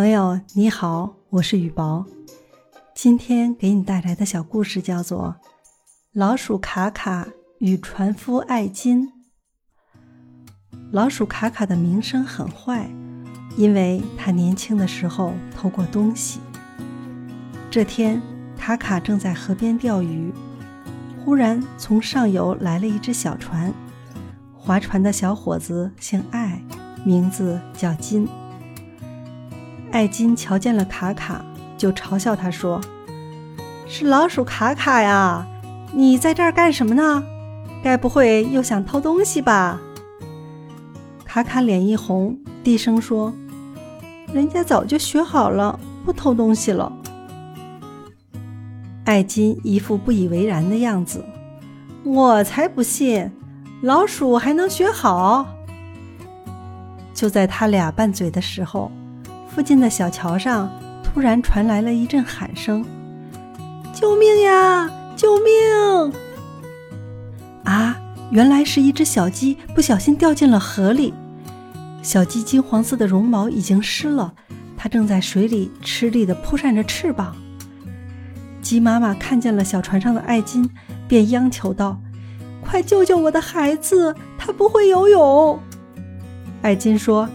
[0.00, 2.06] 朋友你好，我是雨薄。
[2.94, 5.36] 今天给你带来的小故事叫做
[6.14, 9.08] 《老鼠卡卡与船夫艾金》。
[10.90, 12.90] 老鼠卡卡的名声很坏，
[13.58, 16.40] 因为他年轻的时候偷过东西。
[17.70, 18.22] 这天，
[18.56, 20.32] 卡卡正在河边钓鱼，
[21.22, 23.70] 忽然从上游来了一只小船，
[24.54, 26.58] 划船的小伙子姓艾，
[27.04, 28.26] 名字叫金。
[29.92, 31.44] 艾金瞧见了卡卡，
[31.76, 32.80] 就嘲笑他说
[33.88, 35.44] ：“是老鼠卡卡呀，
[35.92, 37.24] 你在这儿干什么呢？
[37.82, 39.80] 该不会又想偷东西吧？”
[41.26, 43.32] 卡卡脸一红，低声说
[44.32, 46.92] ：“人家早就学好了，不偷东西了。”
[49.04, 51.24] 艾金一副不以为然的样子
[52.04, 53.28] ：“我才不信，
[53.82, 55.46] 老鼠还能学好！”
[57.12, 58.92] 就在他俩拌嘴的时候。
[59.54, 60.70] 附近的小桥上
[61.02, 62.84] 突然传来了一阵喊声
[63.92, 64.90] ：“救命呀！
[65.16, 66.12] 救命！”
[67.64, 71.12] 啊，原来是一只小鸡不小心掉进了河里。
[72.00, 74.32] 小鸡金黄色的绒毛已经湿了，
[74.76, 77.36] 它正在水里吃力地扑扇着翅膀。
[78.62, 80.70] 鸡妈妈看见了小船上的艾金，
[81.08, 82.00] 便央求道
[82.64, 85.58] ：“快救救我的孩子，他不会游泳。”
[86.62, 87.28] 艾金说：“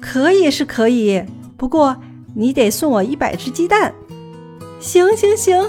[0.00, 1.22] 可以是可以。”
[1.62, 1.96] 不过
[2.34, 3.94] 你得送我一百只鸡蛋。
[4.80, 5.64] 行行行，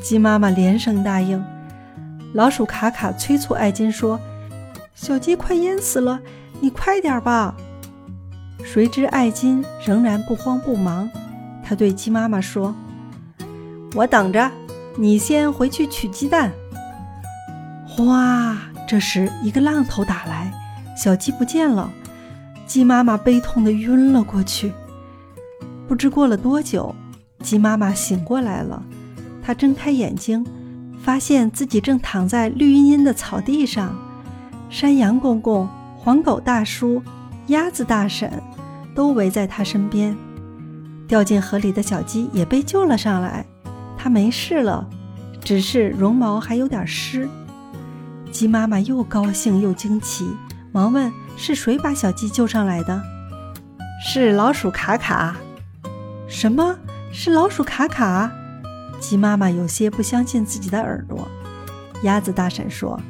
[0.00, 1.44] 鸡妈妈连声答应。
[2.32, 4.18] 老鼠卡卡催促艾金说
[4.96, 6.18] ：“小鸡快淹死了，
[6.60, 7.54] 你快点吧。”
[8.64, 11.10] 谁知艾金仍然不慌不忙，
[11.62, 12.74] 他对鸡妈妈说
[13.94, 14.50] ：“我等着，
[14.96, 16.50] 你先回去取鸡蛋。”
[17.86, 18.56] 哗！
[18.88, 20.50] 这时一个浪头打来，
[20.96, 21.92] 小鸡不见了，
[22.66, 24.72] 鸡妈妈悲痛的晕了过去。
[25.94, 26.92] 不知过了多久，
[27.40, 28.82] 鸡妈妈醒过来了。
[29.40, 30.44] 她睁开眼睛，
[31.00, 33.96] 发现自己正躺在绿茵茵的草地上。
[34.68, 37.00] 山羊公公、黄狗大叔、
[37.46, 38.28] 鸭子大婶
[38.92, 40.16] 都围在她身边。
[41.06, 43.46] 掉进河里的小鸡也被救了上来，
[43.96, 44.84] 它没事了，
[45.44, 47.28] 只是绒毛还有点湿。
[48.32, 50.26] 鸡妈妈又高兴又惊奇，
[50.72, 53.00] 忙问：“是谁把小鸡救上来的
[54.04, 55.36] ？”“是老鼠卡卡。”
[56.34, 56.76] 什么
[57.12, 58.28] 是老鼠卡卡？
[58.98, 61.28] 鸡妈妈有些不相信自己的耳朵。
[62.02, 63.00] 鸭子大婶说：“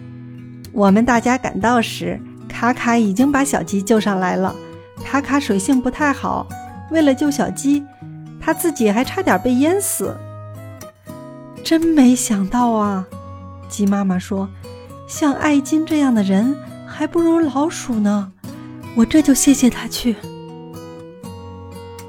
[0.72, 4.54] 我们大家赶到时，卡卡已经把小鸡救上来了。
[5.02, 6.46] 卡卡水性不太好，
[6.90, 7.82] 为了救小鸡，
[8.38, 10.14] 他自己还差点被淹死。
[11.64, 13.06] 真没想到啊！”
[13.70, 14.50] 鸡妈妈说
[15.08, 16.54] ：“像艾金这样的人，
[16.86, 18.30] 还不如老鼠呢。
[18.94, 20.14] 我这就谢谢他去。”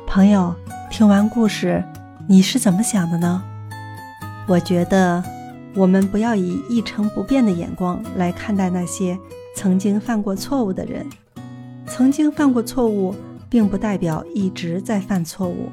[0.05, 0.53] 朋友。
[0.97, 1.83] 听完故事，
[2.25, 3.43] 你是怎么想的呢？
[4.47, 5.21] 我觉得，
[5.75, 9.19] 我们不要以一成不变的眼光来看待那些
[9.57, 11.05] 曾经犯过错误的人。
[11.85, 13.13] 曾经犯过错误，
[13.49, 15.67] 并不代表一直在犯错误。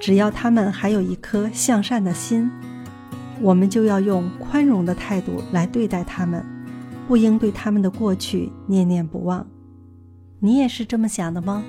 [0.00, 2.50] 只要他们还有一颗向善的心，
[3.40, 6.44] 我们就要用宽容的态度来对待他们，
[7.06, 9.46] 不应对他们的过去念念不忘。
[10.40, 11.62] 你也是这么想的吗？